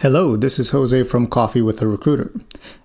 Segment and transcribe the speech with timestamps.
[0.00, 2.32] Hello, this is Jose from Coffee with a Recruiter,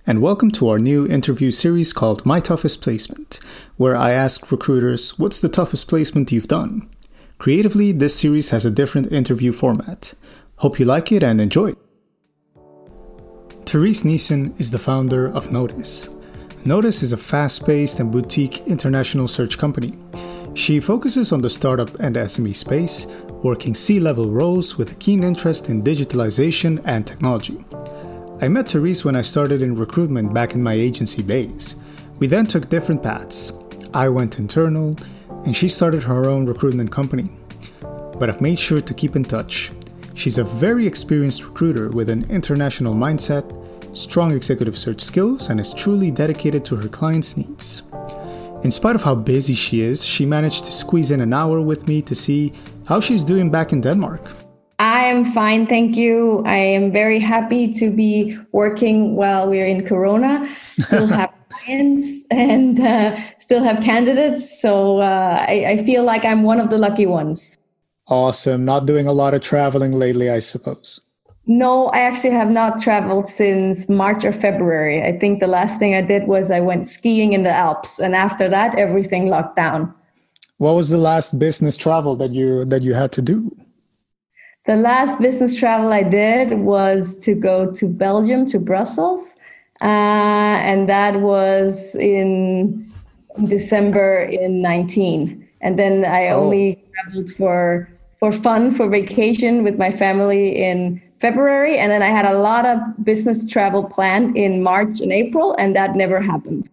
[0.05, 3.39] and welcome to our new interview series called My Toughest Placement,
[3.77, 6.89] where I ask recruiters, What's the toughest placement you've done?
[7.37, 10.13] Creatively, this series has a different interview format.
[10.57, 11.75] Hope you like it and enjoy.
[13.65, 16.09] Therese Nissen is the founder of Notice.
[16.65, 19.97] Notice is a fast paced and boutique international search company.
[20.53, 23.07] She focuses on the startup and SME space
[23.45, 27.63] working C level roles with a keen interest in digitalization and technology.
[28.41, 31.75] I met Therese when I started in recruitment back in my agency days.
[32.17, 33.53] We then took different paths.
[33.93, 34.97] I went internal,
[35.45, 37.29] and she started her own recruitment company.
[38.17, 39.71] But I've made sure to keep in touch.
[40.15, 43.45] She's a very experienced recruiter with an international mindset,
[43.95, 47.83] strong executive search skills, and is truly dedicated to her clients' needs.
[48.63, 51.87] In spite of how busy she is, she managed to squeeze in an hour with
[51.87, 52.51] me to see
[52.85, 54.21] how she's doing back in Denmark.
[54.79, 56.43] I am fine, thank you.
[56.45, 60.49] I am very happy to be working while we're in Corona.
[60.79, 66.43] Still have clients and uh, still have candidates, so uh, I, I feel like I'm
[66.43, 67.57] one of the lucky ones.
[68.07, 68.65] Awesome.
[68.65, 70.99] Not doing a lot of traveling lately, I suppose.
[71.47, 75.03] No, I actually have not traveled since March or February.
[75.03, 78.15] I think the last thing I did was I went skiing in the Alps, and
[78.15, 79.93] after that, everything locked down.
[80.57, 83.55] What was the last business travel that you that you had to do?
[84.65, 89.35] The last business travel I did was to go to Belgium to Brussels,
[89.81, 92.89] uh, and that was in
[93.45, 95.47] December in 19.
[95.61, 96.43] And then I oh.
[96.43, 97.89] only traveled for
[98.19, 102.65] for fun for vacation with my family in February, and then I had a lot
[102.65, 106.69] of business travel planned in March and April, and that never happened.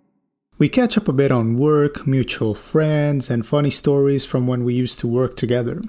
[0.62, 4.74] We catch up a bit on work, mutual friends, and funny stories from when we
[4.74, 5.82] used to work together.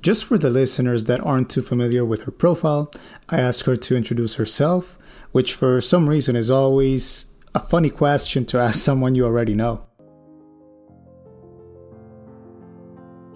[0.00, 2.90] Just for the listeners that aren't too familiar with her profile,
[3.28, 4.96] I ask her to introduce herself,
[5.32, 9.84] which for some reason is always a funny question to ask someone you already know.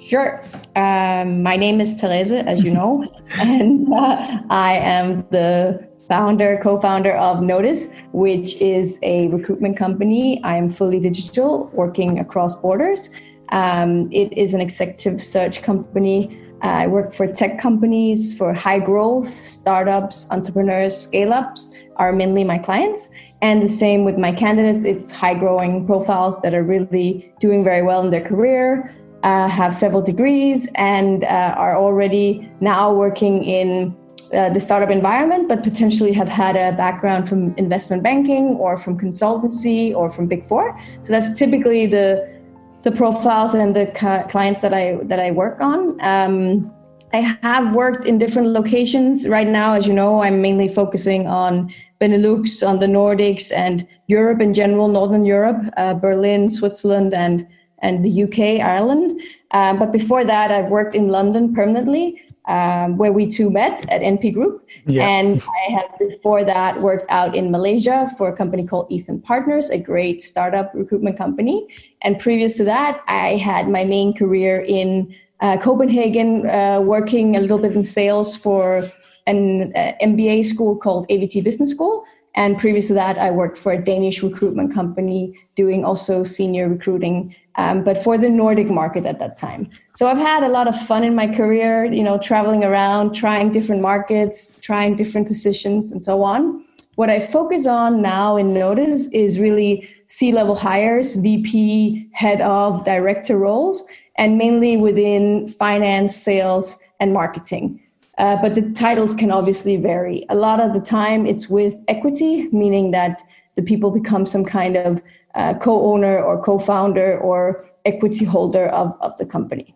[0.00, 0.42] Sure.
[0.74, 7.12] Um, my name is Therese, as you know, and uh, I am the founder, co-founder
[7.16, 10.42] of Notice, which is a recruitment company.
[10.42, 13.10] I am fully digital, working across borders.
[13.50, 16.38] Um, it is an executive search company.
[16.60, 22.58] I work for tech companies, for high growth startups, entrepreneurs, scale ups are mainly my
[22.58, 23.08] clients.
[23.40, 24.84] And the same with my candidates.
[24.84, 28.92] It's high growing profiles that are really doing very well in their career,
[29.22, 33.96] uh, have several degrees and uh, are already now working in
[34.34, 38.98] uh, the startup environment, but potentially have had a background from investment banking or from
[38.98, 40.78] consultancy or from Big Four.
[41.02, 42.38] So that's typically the
[42.84, 43.86] the profiles and the
[44.28, 46.00] clients that I that I work on.
[46.00, 46.72] Um,
[47.12, 49.26] I have worked in different locations.
[49.26, 54.40] Right now, as you know, I'm mainly focusing on Benelux, on the Nordics, and Europe
[54.40, 57.46] in general, Northern Europe, uh, Berlin, Switzerland, and
[57.80, 59.20] and the UK, Ireland.
[59.52, 64.00] Um, but before that, I've worked in London permanently, um, where we two met at
[64.00, 64.66] NP Group.
[64.86, 65.06] Yeah.
[65.06, 69.70] And I have before that worked out in Malaysia for a company called Ethan Partners,
[69.70, 71.68] a great startup recruitment company.
[72.02, 77.40] And previous to that, I had my main career in uh, Copenhagen, uh, working a
[77.40, 78.82] little bit in sales for
[79.26, 82.04] an uh, MBA school called AVT Business School.
[82.34, 87.34] And previous to that, I worked for a Danish recruitment company doing also senior recruiting
[87.58, 89.68] um, but for the Nordic market at that time.
[89.96, 93.50] So I've had a lot of fun in my career, you know, traveling around, trying
[93.50, 96.64] different markets, trying different positions, and so on.
[96.94, 102.84] What I focus on now in Notice is really C level hires, VP, head of,
[102.84, 103.84] director roles,
[104.16, 107.80] and mainly within finance, sales, and marketing.
[108.18, 110.26] Uh, but the titles can obviously vary.
[110.28, 113.22] A lot of the time it's with equity, meaning that
[113.54, 115.00] the people become some kind of
[115.34, 119.74] uh, co-owner or co-founder or equity holder of, of the company.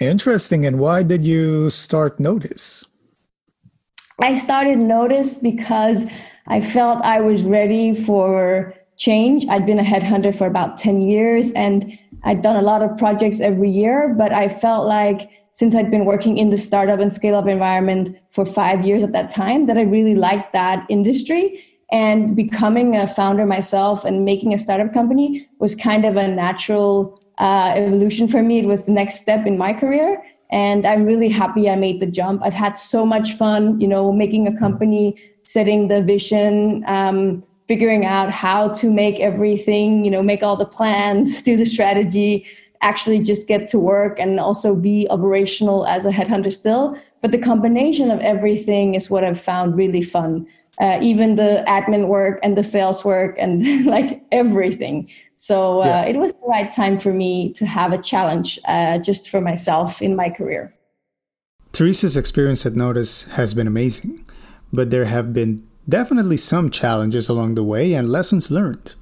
[0.00, 0.66] Interesting.
[0.66, 2.84] And why did you start Notice?
[4.20, 6.06] I started Notice because
[6.48, 9.46] I felt I was ready for change.
[9.48, 13.40] I'd been a headhunter for about 10 years and I'd done a lot of projects
[13.40, 17.36] every year, but I felt like since I'd been working in the startup and scale
[17.36, 22.34] up environment for five years at that time, that I really liked that industry and
[22.34, 27.72] becoming a founder myself and making a startup company was kind of a natural uh,
[27.76, 28.58] evolution for me.
[28.58, 30.22] It was the next step in my career.
[30.50, 32.42] And I'm really happy I made the jump.
[32.44, 38.04] I've had so much fun, you know, making a company, setting the vision, um, figuring
[38.04, 42.44] out how to make everything, you know, make all the plans, do the strategy,
[42.84, 47.38] actually just get to work and also be operational as a headhunter still but the
[47.38, 50.46] combination of everything is what I've found really fun.
[50.78, 55.08] Uh, even the admin work and the sales work and like everything.
[55.36, 56.04] So uh, yeah.
[56.04, 60.02] it was the right time for me to have a challenge uh, just for myself
[60.02, 60.74] in my career.
[61.72, 64.26] Therese's experience at Notice has been amazing,
[64.70, 68.96] but there have been definitely some challenges along the way and lessons learned.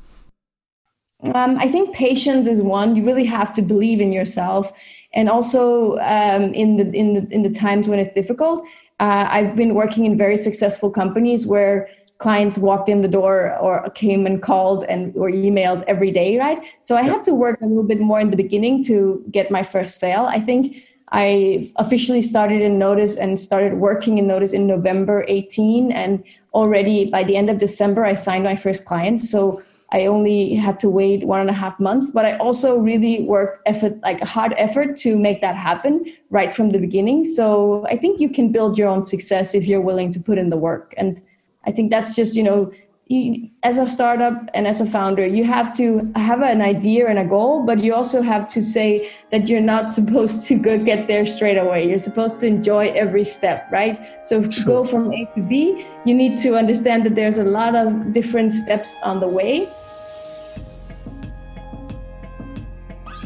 [1.35, 2.97] Um, I think patience is one.
[2.97, 4.73] You really have to believe in yourself,
[5.15, 8.65] and also um, in the in the in the times when it's difficult.
[8.99, 11.89] Uh, I've been working in very successful companies where
[12.19, 16.65] clients walked in the door or came and called and or emailed every day, right?
[16.83, 19.65] So I had to work a little bit more in the beginning to get my
[19.65, 20.27] first sale.
[20.27, 20.77] I think
[21.11, 26.23] I officially started in Notice and started working in Notice in November 18, and
[26.55, 29.21] already by the end of December, I signed my first client.
[29.21, 29.61] So
[29.93, 33.63] I only had to wait one and a half months, but I also really worked
[33.67, 37.27] effort, like a hard effort to make that happen right from the beginning.
[37.27, 40.49] So I think you can build your own success if you're willing to put in
[40.49, 40.95] the work.
[40.97, 41.21] And
[41.65, 42.73] I think that's just, you know,
[43.07, 47.19] you, as a startup and as a founder, you have to have an idea and
[47.19, 51.07] a goal, but you also have to say that you're not supposed to go get
[51.07, 51.87] there straight away.
[51.87, 54.25] You're supposed to enjoy every step, right?
[54.25, 57.77] So to go from A to B, you need to understand that there's a lot
[57.77, 59.69] of different steps on the way.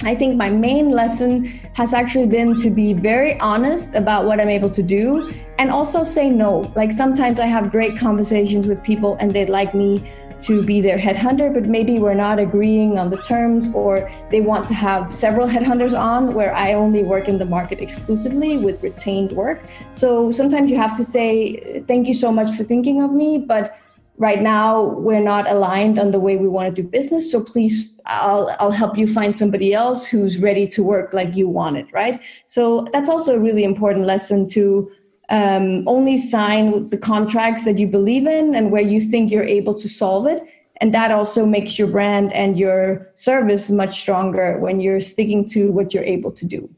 [0.07, 4.49] I think my main lesson has actually been to be very honest about what I'm
[4.49, 6.73] able to do and also say no.
[6.77, 10.09] Like sometimes I have great conversations with people and they'd like me
[10.43, 14.69] to be their headhunter, but maybe we're not agreeing on the terms, or they want
[14.69, 19.33] to have several headhunters on where I only work in the market exclusively with retained
[19.33, 19.65] work.
[19.91, 23.77] So sometimes you have to say, Thank you so much for thinking of me, but
[24.19, 27.93] right now we're not aligned on the way we want to do business so please
[28.07, 31.87] I'll, I'll help you find somebody else who's ready to work like you want it
[31.93, 32.21] right?
[32.47, 34.91] So that's also a really important lesson to
[35.29, 39.75] um, only sign the contracts that you believe in and where you think you're able
[39.75, 40.41] to solve it
[40.81, 45.73] and that also makes your brand and your service much stronger when you're sticking to
[45.73, 46.69] what you're able to do.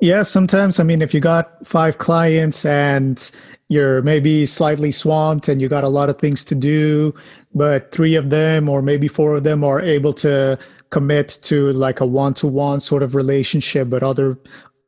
[0.00, 3.30] Yeah sometimes i mean if you got five clients and
[3.72, 7.14] you're maybe slightly swamped and you got a lot of things to do,
[7.54, 10.58] but three of them or maybe four of them are able to
[10.90, 14.38] commit to like a one-to-one sort of relationship, but other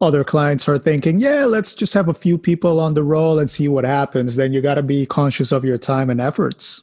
[0.00, 3.48] other clients are thinking, yeah, let's just have a few people on the roll and
[3.48, 4.36] see what happens.
[4.36, 6.82] Then you got to be conscious of your time and efforts.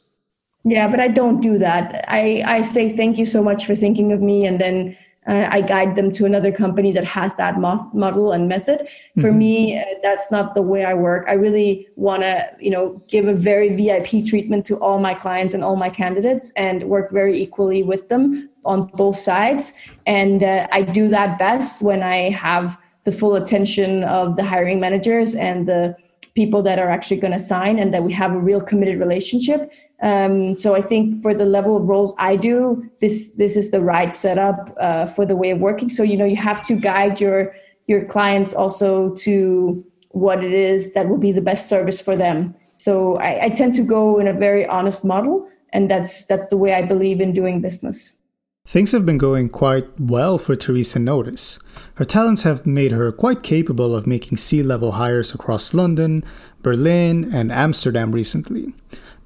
[0.64, 2.04] Yeah, but I don't do that.
[2.08, 4.96] I, I say thank you so much for thinking of me, and then
[5.26, 8.88] uh, I guide them to another company that has that model and method.
[9.20, 9.38] For mm-hmm.
[9.38, 11.26] me, uh, that's not the way I work.
[11.28, 15.54] I really want to, you know, give a very VIP treatment to all my clients
[15.54, 19.74] and all my candidates, and work very equally with them on both sides.
[20.06, 24.80] And uh, I do that best when I have the full attention of the hiring
[24.80, 25.96] managers and the
[26.34, 29.70] people that are actually going to sign, and that we have a real committed relationship.
[30.02, 33.80] Um, so I think for the level of roles I do, this this is the
[33.80, 35.88] right setup uh, for the way of working.
[35.88, 37.54] So you know you have to guide your
[37.86, 42.54] your clients also to what it is that will be the best service for them.
[42.78, 46.56] So I, I tend to go in a very honest model, and that's that's the
[46.56, 48.18] way I believe in doing business.
[48.66, 51.58] Things have been going quite well for Theresa Notice.
[51.94, 56.24] Her talents have made her quite capable of making C level hires across London,
[56.62, 58.72] Berlin, and Amsterdam recently.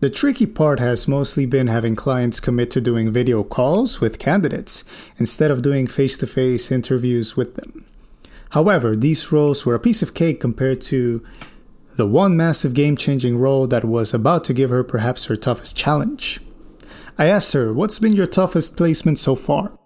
[0.00, 4.84] The tricky part has mostly been having clients commit to doing video calls with candidates
[5.16, 7.86] instead of doing face to face interviews with them.
[8.50, 11.24] However, these roles were a piece of cake compared to
[11.96, 15.78] the one massive game changing role that was about to give her perhaps her toughest
[15.78, 16.40] challenge.
[17.16, 19.78] I asked her, What's been your toughest placement so far?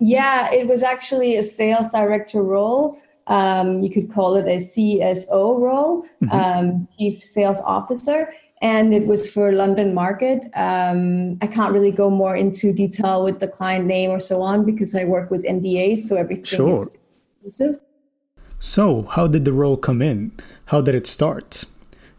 [0.00, 3.00] Yeah, it was actually a sales director role.
[3.28, 6.32] Um, you could call it a CSO role, mm-hmm.
[6.32, 8.28] um, Chief Sales Officer
[8.60, 10.42] and it was for London market.
[10.54, 14.66] Um, I can't really go more into detail with the client name or so on
[14.66, 16.76] because I work with NDAs, so everything sure.
[16.76, 16.92] is
[17.42, 17.82] exclusive.
[18.58, 20.32] So, how did the role come in?
[20.66, 21.64] How did it start?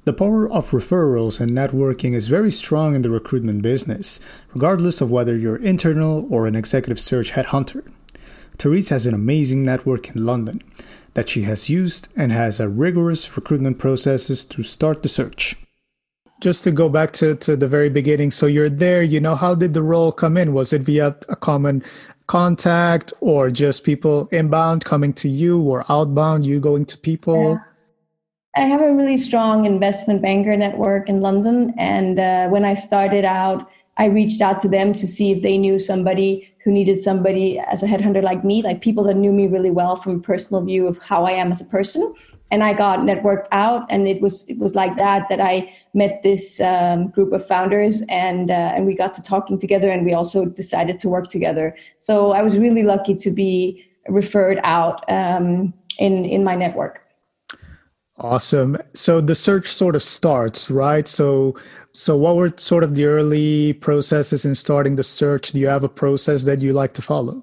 [0.05, 4.19] The power of referrals and networking is very strong in the recruitment business,
[4.51, 7.87] regardless of whether you're internal or an executive search headhunter.
[8.57, 10.63] Therese has an amazing network in London
[11.13, 15.55] that she has used and has a rigorous recruitment processes to start the search
[16.41, 18.31] just to go back to, to the very beginning.
[18.31, 20.53] So you're there you know how did the role come in?
[20.53, 21.83] Was it via a common
[22.27, 27.59] contact or just people inbound coming to you or outbound you going to people?
[28.55, 28.63] Yeah.
[28.63, 33.25] i have a really strong investment banker network in london and uh, when i started
[33.25, 36.31] out i reached out to them to see if they knew somebody
[36.63, 39.95] who needed somebody as a headhunter like me like people that knew me really well
[39.97, 42.13] from a personal view of how i am as a person
[42.51, 46.21] and I got networked out, and it was it was like that that I met
[46.21, 50.13] this um, group of founders, and uh, and we got to talking together, and we
[50.13, 51.75] also decided to work together.
[51.99, 57.07] So I was really lucky to be referred out um, in in my network.
[58.17, 58.77] Awesome.
[58.93, 61.07] So the search sort of starts, right?
[61.07, 61.55] So
[61.93, 65.51] so what were sort of the early processes in starting the search?
[65.51, 67.41] Do you have a process that you like to follow?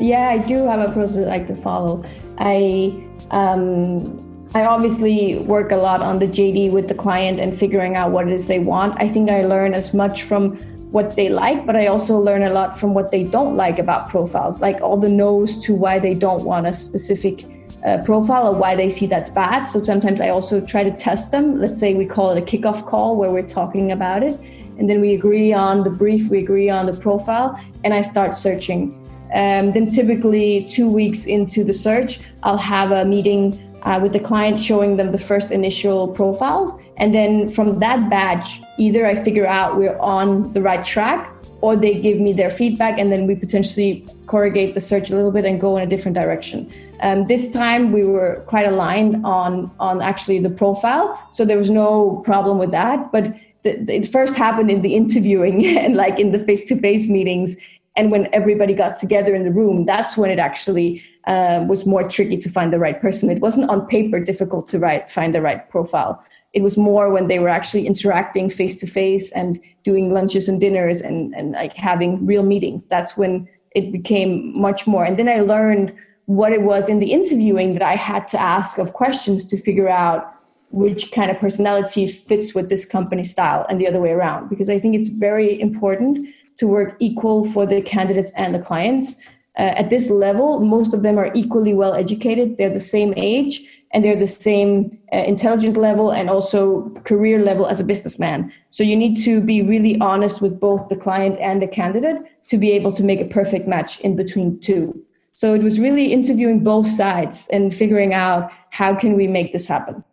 [0.00, 2.04] Yeah, I do have a process I like to follow.
[2.38, 7.94] I um, I obviously work a lot on the JD with the client and figuring
[7.94, 8.94] out what it is they want.
[8.98, 10.56] I think I learn as much from
[10.90, 14.08] what they like, but I also learn a lot from what they don't like about
[14.08, 17.44] profiles, like all the no's to why they don't want a specific
[17.86, 19.64] uh, profile or why they see that's bad.
[19.64, 21.60] So sometimes I also try to test them.
[21.60, 24.40] Let's say we call it a kickoff call where we're talking about it.
[24.78, 28.34] And then we agree on the brief, we agree on the profile, and I start
[28.34, 28.99] searching.
[29.34, 34.20] Um, then typically two weeks into the search, I'll have a meeting uh, with the
[34.20, 36.72] client showing them the first initial profiles.
[36.96, 41.32] And then from that batch, either I figure out we're on the right track
[41.62, 45.30] or they give me their feedback and then we potentially corrugate the search a little
[45.30, 46.70] bit and go in a different direction.
[47.02, 51.70] Um, this time we were quite aligned on on actually the profile, so there was
[51.70, 53.10] no problem with that.
[53.10, 57.56] But the, the, it first happened in the interviewing and like in the face-to-face meetings
[57.96, 62.08] and when everybody got together in the room that's when it actually uh, was more
[62.08, 63.30] tricky to find the right person.
[63.30, 66.24] It wasn't on paper difficult to write find the right profile.
[66.52, 70.60] It was more when they were actually interacting face to face and doing lunches and
[70.60, 72.86] dinners and, and like having real meetings.
[72.86, 75.04] That's when it became much more.
[75.04, 75.94] And then i learned
[76.26, 79.88] what it was in the interviewing that i had to ask of questions to figure
[79.88, 80.34] out
[80.72, 84.48] which kind of personality fits with this company style and the other way around.
[84.48, 86.28] Because i think it's very important
[86.60, 89.16] to work equal for the candidates and the clients
[89.58, 93.54] uh, at this level most of them are equally well educated they're the same age
[93.92, 98.52] and they're the same uh, intelligence level and also career level as a businessman.
[98.70, 102.56] So you need to be really honest with both the client and the candidate to
[102.56, 105.00] be able to make a perfect match in between two.
[105.32, 109.66] So it was really interviewing both sides and figuring out how can we make this
[109.66, 110.04] happen.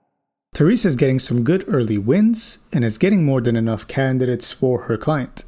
[0.54, 4.84] Therese is getting some good early wins and is getting more than enough candidates for
[4.84, 5.44] her client.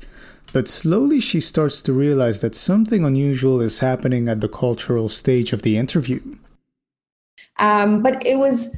[0.52, 5.54] But slowly she starts to realize that something unusual is happening at the cultural stage
[5.54, 6.22] of the interview.
[7.58, 8.76] Um, but it was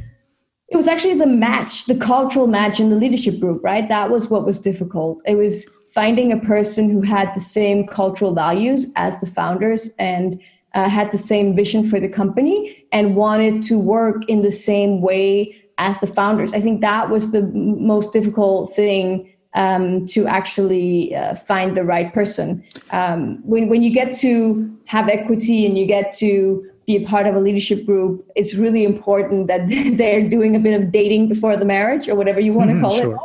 [0.67, 3.89] it was actually the match, the cultural match in the leadership group, right?
[3.89, 5.19] That was what was difficult.
[5.25, 10.39] It was finding a person who had the same cultural values as the founders and
[10.73, 15.01] uh, had the same vision for the company and wanted to work in the same
[15.01, 16.53] way as the founders.
[16.53, 22.13] I think that was the most difficult thing um, to actually uh, find the right
[22.13, 22.63] person.
[22.91, 27.27] Um, when, when you get to have equity and you get to be a part
[27.27, 29.67] of a leadership group, it's really important that
[29.97, 32.97] they're doing a bit of dating before the marriage or whatever you want to call
[32.97, 33.15] sure.
[33.15, 33.21] it.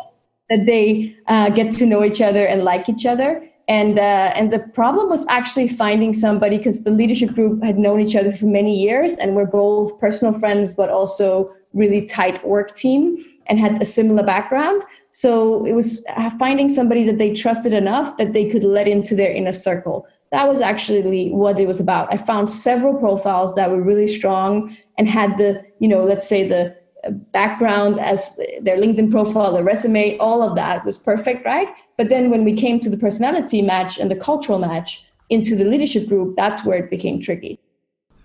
[0.48, 3.48] That they uh, get to know each other and like each other.
[3.68, 8.00] And uh, and the problem was actually finding somebody because the leadership group had known
[8.00, 12.76] each other for many years and we're both personal friends, but also really tight work
[12.76, 13.18] team
[13.48, 14.82] and had a similar background.
[15.16, 19.14] So it was uh, finding somebody that they trusted enough that they could let into
[19.14, 22.12] their inner circle that was actually what it was about.
[22.12, 26.46] I found several profiles that were really strong and had the, you know, let's say
[26.46, 31.68] the uh, background as their LinkedIn profile, the resume, all of that was perfect, right?
[31.96, 35.64] But then when we came to the personality match and the cultural match into the
[35.64, 37.58] leadership group, that's where it became tricky.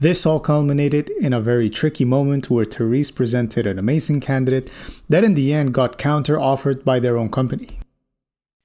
[0.02, 4.72] This all culminated in a very tricky moment where Therese presented an amazing candidate
[5.10, 7.78] that in the end got counter offered by their own company.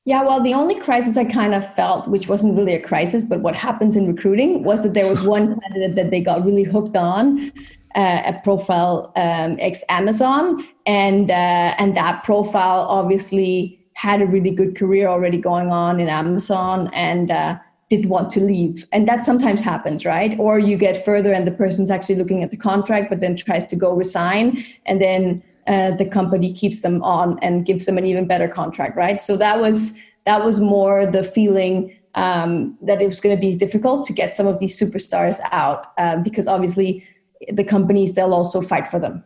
[0.07, 3.41] Yeah, well, the only crisis I kind of felt, which wasn't really a crisis, but
[3.41, 6.97] what happens in recruiting was that there was one candidate that they got really hooked
[6.97, 7.53] on,
[7.95, 14.51] uh, a profile um, ex Amazon, and uh, and that profile obviously had a really
[14.51, 19.25] good career already going on in Amazon, and uh, did want to leave, and that
[19.25, 20.39] sometimes happens, right?
[20.39, 23.67] Or you get further, and the person's actually looking at the contract, but then tries
[23.67, 28.07] to go resign, and then uh, the company keeps them on and gives them an
[28.07, 29.21] even better contract, right?
[29.21, 33.57] So that was that was more the feeling um, that it was going to be
[33.57, 37.07] difficult to get some of these superstars out um, because obviously
[37.53, 39.25] the companies they'll also fight for them.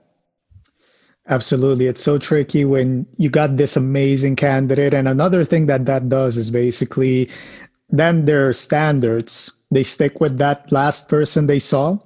[1.29, 1.87] Absolutely.
[1.87, 4.93] It's so tricky when you got this amazing candidate.
[4.93, 7.31] And another thing that that does is basically
[7.91, 11.99] then their standards, they stick with that last person they saw.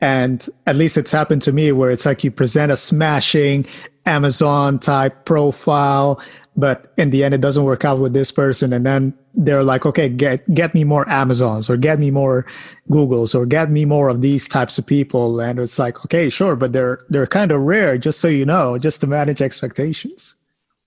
[0.00, 3.66] And at least it's happened to me where it's like you present a smashing
[4.06, 6.22] Amazon type profile,
[6.56, 8.72] but in the end it doesn't work out with this person.
[8.72, 12.44] And then they're like okay get get me more amazons or get me more
[12.88, 15.38] googles or get me more of these types of people.
[15.38, 18.78] And it's like okay sure but they're they're kind of rare just so you know
[18.78, 20.34] just to manage expectations.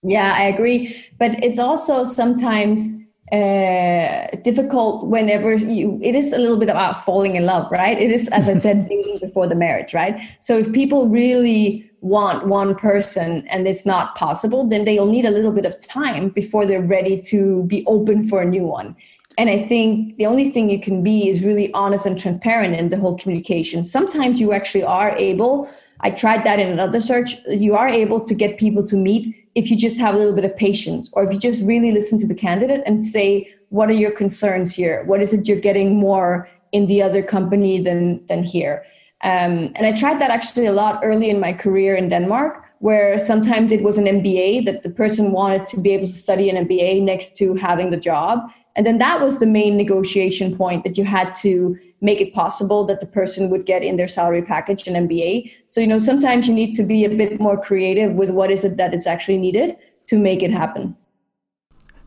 [0.02, 1.06] Yeah i agree.
[1.20, 3.03] But it's also sometimes
[3.34, 8.00] uh, difficult whenever you it is a little bit about falling in love right?
[8.00, 10.22] It is as i said dating before the marriage right?
[10.40, 15.32] So if people really want one person and it's not possible then they'll need a
[15.32, 18.96] little bit of time before they're ready to be open for a new one.
[19.40, 22.90] And i think the only thing you can be is really honest and transparent in
[22.90, 23.84] the whole communication.
[23.84, 25.68] Sometimes you actually are able
[26.04, 27.36] i tried that in another search.
[27.50, 30.46] You are able to get people to meet if you just have a little bit
[30.46, 34.00] of patience or if you just really listen to the candidate and say what are
[34.06, 35.04] your concerns here?
[35.06, 38.86] What is it you're getting more in the other company than than here?
[39.24, 43.18] Um, and i tried that actually a lot early in my career in denmark where
[43.18, 46.68] sometimes it was an mba that the person wanted to be able to study an
[46.68, 48.40] mba next to having the job.
[48.76, 52.86] And then that was the main negotiation point that you had to make it possible
[52.86, 55.52] that the person would get in their salary package an MBA.
[55.68, 58.64] So, you know, sometimes you need to be a bit more creative with what is
[58.64, 60.96] it that is actually needed to make it happen.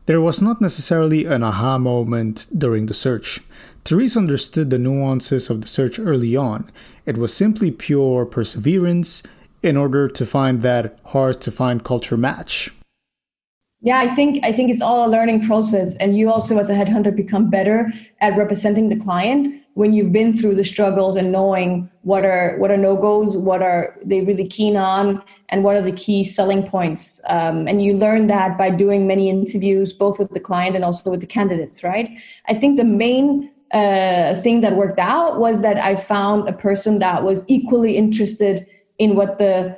[0.05, 3.41] There was not necessarily an aha moment during the search.
[3.83, 6.71] Therese understood the nuances of the search early on.
[7.05, 9.23] It was simply pure perseverance
[9.63, 12.71] in order to find that hard to find culture match.
[13.81, 16.73] Yeah, I think I think it's all a learning process and you also as a
[16.73, 17.91] headhunter become better
[18.21, 22.71] at representing the client when you've been through the struggles and knowing what are what
[22.71, 26.63] are no goes, what are they really keen on, and what are the key selling
[26.67, 27.21] points.
[27.29, 31.11] Um, and you learn that by doing many interviews, both with the client and also
[31.11, 31.83] with the candidates.
[31.83, 32.09] Right?
[32.47, 36.97] I think the main uh, thing that worked out was that I found a person
[36.97, 38.65] that was equally interested
[38.97, 39.77] in what the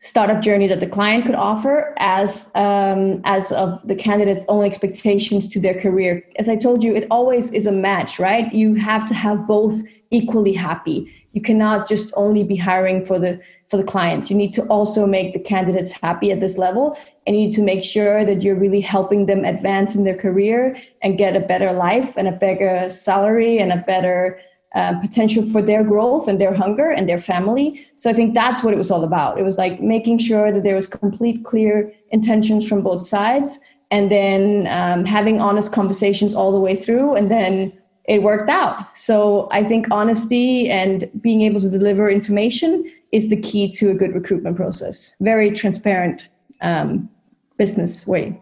[0.00, 5.46] startup journey that the client could offer as um, as of the candidate's own expectations
[5.46, 6.24] to their career.
[6.36, 8.52] As i told you it always is a match right?
[8.52, 11.12] You have to have both equally happy.
[11.32, 14.30] You cannot just only be hiring for the for the client.
[14.30, 17.62] You need to also make the candidates happy at this level and you need to
[17.62, 21.72] make sure that you're really helping them advance in their career and get a better
[21.72, 24.40] life and a better salary and a better
[24.74, 27.86] uh, potential for their growth and their hunger and their family.
[27.96, 29.38] So I think that's what it was all about.
[29.38, 33.58] It was like making sure that there was complete, clear intentions from both sides,
[33.90, 37.72] and then um, having honest conversations all the way through, and then
[38.04, 38.96] it worked out.
[38.96, 43.94] So I think honesty and being able to deliver information is the key to a
[43.94, 45.16] good recruitment process.
[45.20, 46.28] Very transparent
[46.60, 47.10] um,
[47.58, 48.40] business way.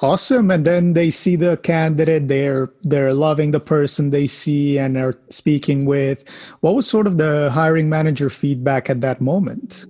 [0.00, 0.50] Awesome.
[0.50, 5.14] And then they see the candidate, they're they're loving the person they see and are
[5.28, 6.24] speaking with.
[6.60, 9.84] What was sort of the hiring manager feedback at that moment?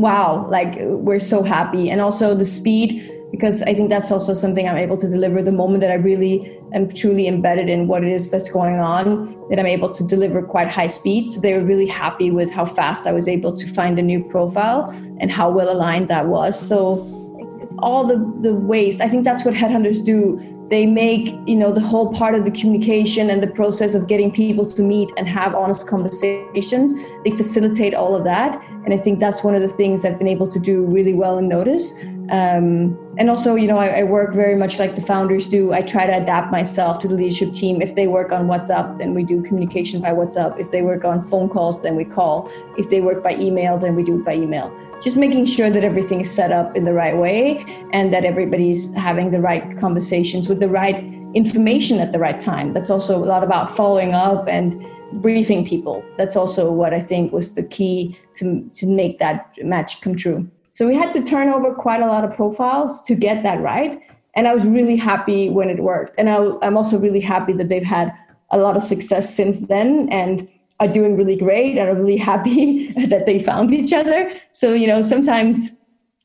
[0.00, 1.90] Wow, like we're so happy.
[1.90, 5.52] And also the speed because I think that's also something I'm able to deliver the
[5.52, 9.58] moment that I really am truly embedded in what it is that's going on, that
[9.58, 11.30] I'm able to deliver quite high speed.
[11.30, 14.22] So they were really happy with how fast I was able to find a new
[14.24, 16.58] profile and how well aligned that was.
[16.58, 17.06] So
[17.38, 19.00] it's, it's all the, the ways.
[19.00, 20.46] I think that's what headhunters do.
[20.68, 24.30] They make, you know, the whole part of the communication and the process of getting
[24.30, 26.94] people to meet and have honest conversations.
[27.24, 28.62] They facilitate all of that.
[28.84, 31.38] And I think that's one of the things I've been able to do really well
[31.38, 31.92] and notice.
[32.30, 35.72] Um, and also, you know, I, I, work very much like the founders do.
[35.72, 37.82] I try to adapt myself to the leadership team.
[37.82, 40.60] If they work on WhatsApp, then we do communication by WhatsApp.
[40.60, 42.48] If they work on phone calls, then we call.
[42.78, 44.72] If they work by email, then we do it by email.
[45.02, 48.94] Just making sure that everything is set up in the right way and that everybody's
[48.94, 51.02] having the right conversations with the right
[51.34, 52.74] information at the right time.
[52.74, 56.04] That's also a lot about following up and briefing people.
[56.16, 60.48] That's also what I think was the key to, to make that match come true.
[60.80, 64.00] So we had to turn over quite a lot of profiles to get that right.
[64.32, 66.14] And I was really happy when it worked.
[66.16, 68.14] And I, I'm also really happy that they've had
[68.48, 72.92] a lot of success since then and are doing really great and are really happy
[73.08, 74.32] that they found each other.
[74.52, 75.72] So, you know, sometimes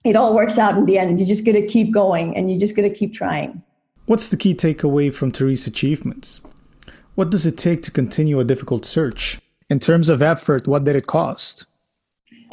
[0.05, 2.49] it all works out in the end and you just got to keep going and
[2.49, 3.61] you just got to keep trying.
[4.05, 6.39] What's the key takeaway from Therese's achievements?
[7.15, 9.37] What does it take to continue a difficult search?
[9.69, 11.65] In terms of effort, what did it cost?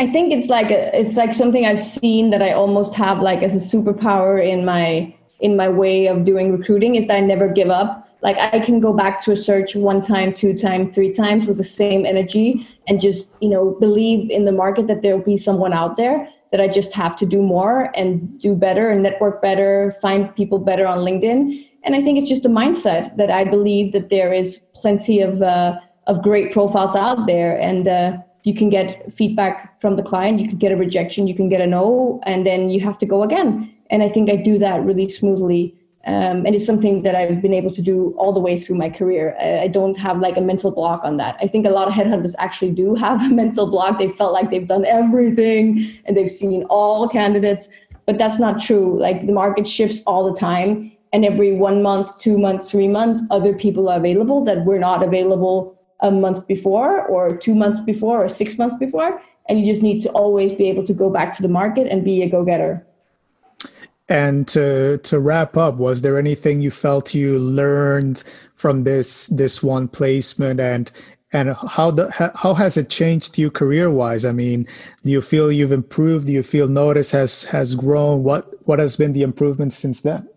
[0.03, 3.45] I think it's like a, it's like something I've seen that I almost have like
[3.45, 7.47] as a superpower in my in my way of doing recruiting is that I never
[7.47, 8.09] give up.
[8.21, 11.57] Like I can go back to a search one time, two times, three times with
[11.57, 15.73] the same energy and just, you know, believe in the market that there'll be someone
[15.73, 19.93] out there that I just have to do more and do better and network better,
[20.03, 21.65] find people better on LinkedIn.
[21.85, 25.43] And I think it's just a mindset that I believe that there is plenty of
[25.43, 30.41] uh, of great profiles out there and uh, you can get feedback from the client,
[30.41, 33.07] you can get a rejection, you can get a no, and then you have to
[33.07, 33.73] go again.
[33.91, 35.77] And I think I do that really smoothly.
[36.05, 38.91] Um, and it's something that I've been able to do all the way through my
[38.91, 39.37] career.
[39.41, 41.37] I, I, don't have like a mental block on that.
[41.41, 43.99] I think a lot of headhunters actually do have a mental block.
[43.99, 47.69] They felt like they've done everything and they've seen all candidates,
[48.05, 48.99] but that's not true.
[48.99, 53.23] Like the market shifts all the time, and every one month, two months, three months,
[53.31, 58.25] other people are available that were not available a month before, or two months before,
[58.25, 59.21] or six months before.
[59.49, 62.05] And you just need to always be able to go back to the market and
[62.05, 62.87] be a go getter.
[64.09, 68.23] And to to wrap up, was there anything you felt you learned
[68.55, 70.91] from this this one placement, and
[71.33, 74.25] and how the how has it changed you career wise?
[74.25, 74.67] I mean,
[75.03, 76.27] do you feel you've improved?
[76.27, 78.23] Do you feel Notice has has grown?
[78.23, 80.29] What what has been the improvement since then?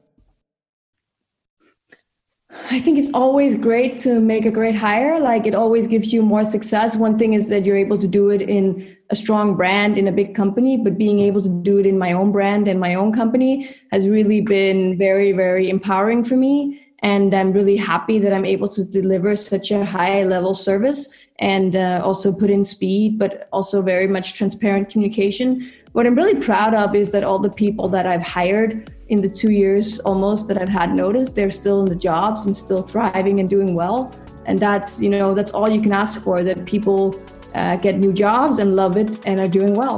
[2.72, 5.20] I think it's always great to make a great hire.
[5.20, 6.98] Like it always gives you more success.
[6.98, 10.12] One thing is that you're able to do it in a strong brand in a
[10.12, 13.14] big company, but being able to do it in my own brand and my own
[13.14, 16.82] company has really been very, very empowering for me.
[17.06, 21.76] And I'm really happy that I'm able to deliver such a high level service and
[21.76, 25.72] uh, also put in speed, but also very much transparent communication.
[25.92, 29.30] What I'm really proud of is that all the people that I've hired in the
[29.30, 33.40] two years almost that I've had notice, they're still in the jobs and still thriving
[33.40, 34.12] and doing well.
[34.48, 37.14] And that's, you know, that's all you can ask for that people
[37.54, 39.98] uh, get new jobs and love it and are doing well.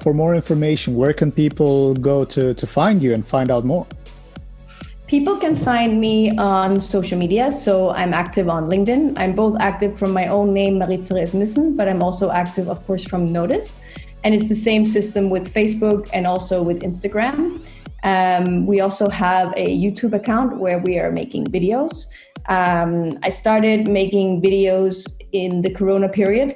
[0.00, 3.86] For more information, where can people go to, to find you and find out more?
[5.06, 7.52] People can find me on social media.
[7.52, 9.18] So I'm active on LinkedIn.
[9.18, 13.04] I'm both active from my own name, Marie-Therese Nissen, but I'm also active, of course,
[13.04, 13.80] from Notice.
[14.24, 17.62] And it's the same system with Facebook and also with Instagram.
[18.02, 22.06] Um, we also have a YouTube account where we are making videos.
[22.46, 26.54] Um, I started making videos in the Corona period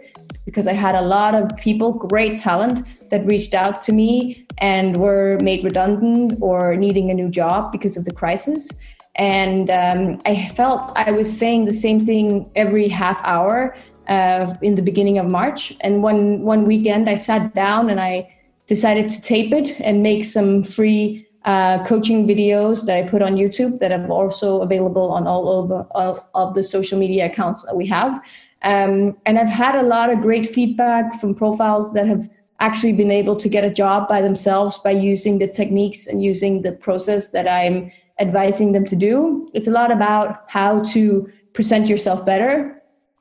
[0.48, 4.96] because I had a lot of people, great talent, that reached out to me and
[4.96, 8.70] were made redundant or needing a new job because of the crisis.
[9.16, 13.76] And um, I felt I was saying the same thing every half hour
[14.08, 15.74] uh, in the beginning of March.
[15.82, 18.34] And one one weekend, I sat down and I
[18.66, 23.36] decided to tape it and make some free uh, coaching videos that I put on
[23.36, 27.76] YouTube that are also available on all over all of the social media accounts that
[27.76, 28.18] we have.
[28.62, 32.28] Um, and I've had a lot of great feedback from profiles that have
[32.60, 36.62] actually been able to get a job by themselves by using the techniques and using
[36.62, 39.48] the process that I'm advising them to do.
[39.54, 42.78] It's a lot about how to present yourself better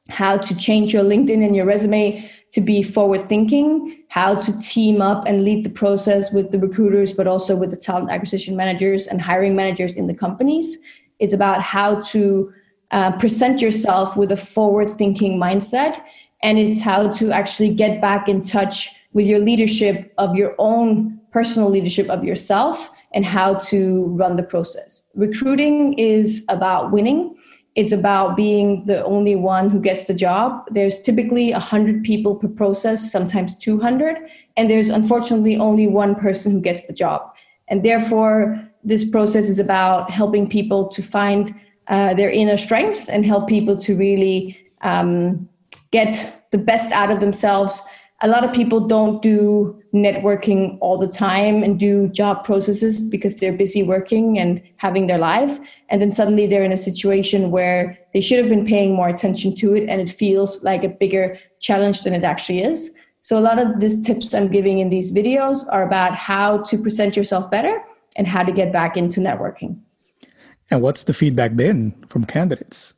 [0.09, 5.01] how to change your LinkedIn and your resume to be forward thinking, how to team
[5.01, 9.07] up and lead the process with the recruiters, but also with the talent acquisition managers
[9.07, 10.77] and hiring managers in the companies.
[11.19, 12.53] It's about how to
[12.91, 16.01] uh, present yourself with a forward thinking mindset.
[16.43, 21.19] And it's how to actually get back in touch with your leadership of your own
[21.31, 25.03] personal leadership of yourself and how to run the process.
[25.15, 27.35] Recruiting is about winning
[27.77, 30.65] it's about being the only one who gets the job.
[30.71, 34.17] There's typically 100 people per process, sometimes 200,
[34.57, 37.21] and there's unfortunately only one person who gets the job.
[37.67, 41.53] And therefore, this process is about helping people to find
[41.89, 45.47] uh, their inner strength and help people to really um,
[45.91, 47.81] get the best out of themselves.
[48.21, 53.39] A lot of people don't do networking all the time and do job processes because
[53.39, 55.59] they're busy working and having their life.
[55.89, 59.55] And then suddenly they're in a situation where they should have been paying more attention
[59.55, 62.93] to it and it feels like a bigger challenge than it actually is.
[63.19, 66.77] So a lot of these tips i'm giving in these videos are about how to
[66.77, 67.83] present yourself better
[68.15, 69.79] and how to get back into networking
[70.69, 72.93] and what's the feedback been from candidates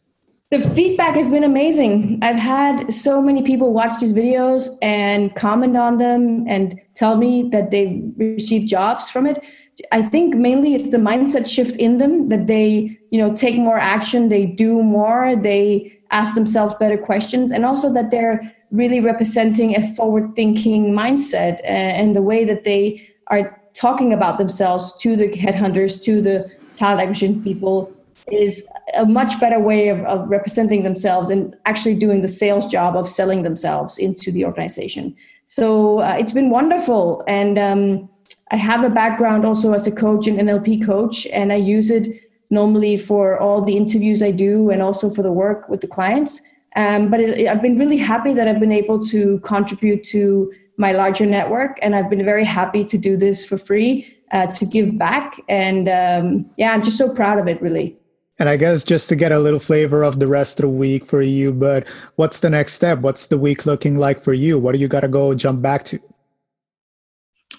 [0.52, 2.18] the feedback has been amazing.
[2.24, 7.48] I've had so many people watch these videos and comment on them and tell me
[7.52, 9.44] that they received jobs from it.
[9.92, 13.78] I think mainly it's the mindset shift in them that they, you know, take more
[13.78, 19.76] action, they do more, they ask themselves better questions, and also that they're really representing
[19.76, 25.30] a forward-thinking mindset eh, and the way that they are talking about themselves to the
[25.30, 27.92] headhunters, to the talent acquisition people
[28.32, 28.64] is
[28.96, 33.08] a much better way of, of, representing themselves and actually doing the sales job of
[33.08, 35.16] selling themselves into the organization.
[35.46, 37.24] So uh, it's been wonderful.
[37.28, 38.10] And um,
[38.52, 42.08] I have a background also as a coach and NLP coach, and I use it
[42.52, 46.42] normally for all the interviews I do and also for the work with the clients.
[46.76, 50.94] Um, but it, I've been really happy that I've been able to contribute to my
[50.94, 54.98] larger network, and I've been very happy to do this for free, uh, to give
[54.98, 55.40] back.
[55.50, 57.98] And um, yeah, I'm just so proud of it, really.
[58.40, 61.06] And I guess just to get a little flavor of the rest of the week
[61.06, 63.00] for you, but what's the next step?
[63.00, 64.58] What's the week looking like for you?
[64.58, 66.00] What do you got to go jump back to?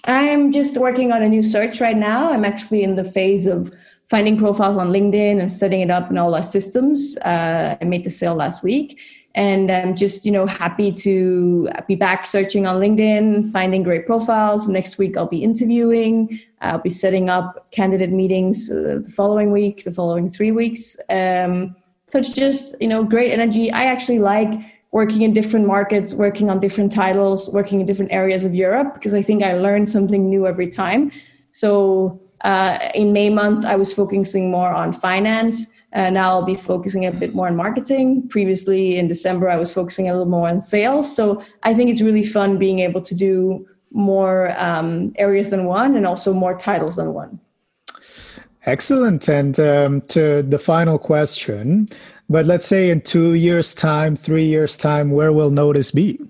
[0.04, 2.30] I'm just working on a new search right now.
[2.30, 3.70] I'm actually in the phase of
[4.08, 7.18] finding profiles on LinkedIn and setting it up in all our systems.
[7.18, 8.98] Uh, I made the sale last week
[9.34, 14.68] and I'm just you know happy to be back searching on LinkedIn, finding great profiles.
[14.68, 16.40] Next week I'll be interviewing.
[16.60, 20.96] I'll be setting up candidate meetings uh, the following week, the following three weeks.
[21.08, 21.76] Um,
[22.08, 23.70] so it's just you know great energy.
[23.70, 24.52] I actually like
[24.92, 29.14] working in different markets, working on different titles, working in different areas of Europe because
[29.14, 31.12] I think I learn something new every time.
[31.52, 35.66] So uh, in May month, I was focusing more on finance.
[35.92, 38.28] Uh, now I'll be focusing a bit more on marketing.
[38.28, 41.14] Previously in December, I was focusing a little more on sales.
[41.14, 45.96] So I think it's really fun being able to do more um, areas than one
[45.96, 47.40] and also more titles than one.
[48.66, 49.28] Excellent.
[49.28, 51.88] And um, to the final question,
[52.28, 56.20] but let's say in two years' time, three years' time, where will Notice be?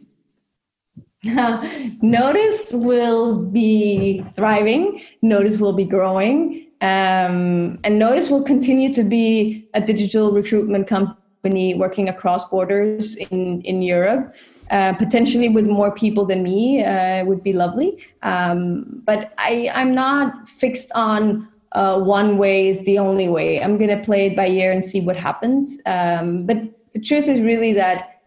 [1.25, 5.03] Notice will be thriving.
[5.20, 6.69] Notice will be growing.
[6.81, 13.62] Um, and Notice will continue to be a digital recruitment company working across borders in,
[13.62, 14.35] in Europe.
[14.71, 17.99] Uh, potentially with more people than me uh, would be lovely.
[18.23, 23.62] Um, but I, I'm not fixed on uh, one way is the only way.
[23.62, 25.81] I'm going to play it by ear and see what happens.
[25.87, 26.59] Um, but
[26.93, 28.21] the truth is really that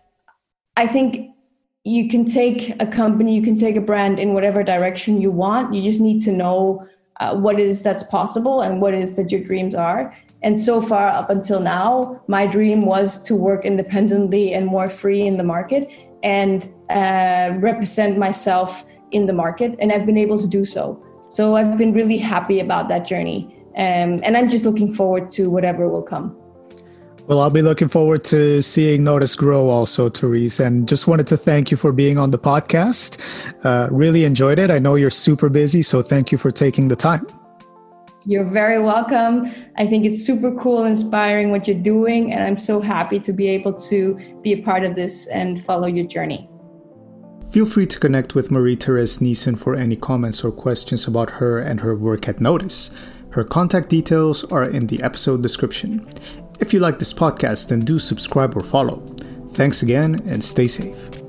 [0.78, 1.30] I think
[1.84, 5.74] you can take a company, you can take a brand in whatever direction you want.
[5.74, 6.88] You just need to know
[7.20, 10.16] uh, what is that's possible and what is that your dreams are.
[10.42, 15.22] And so far, up until now, my dream was to work independently and more free
[15.26, 19.76] in the market and uh, represent myself in the market.
[19.80, 21.02] And I've been able to do so.
[21.30, 23.56] So I've been really happy about that journey.
[23.78, 26.38] Um, and I'm just looking forward to whatever will come.
[27.26, 30.60] Well, I'll be looking forward to seeing Notice grow also, Therese.
[30.60, 33.18] And just wanted to thank you for being on the podcast.
[33.64, 34.70] Uh, really enjoyed it.
[34.70, 37.26] I know you're super busy, so thank you for taking the time.
[38.26, 39.50] You're very welcome.
[39.78, 42.34] I think it's super cool, inspiring what you're doing.
[42.34, 45.88] And I'm so happy to be able to be a part of this and follow
[45.88, 46.50] your journey.
[47.52, 51.60] Feel free to connect with Marie Therese Nissen for any comments or questions about her
[51.60, 52.92] and her work at Notice.
[53.30, 56.08] Her contact details are in the episode description.
[56.60, 58.98] If you like this podcast, then do subscribe or follow.
[59.54, 61.23] Thanks again and stay safe.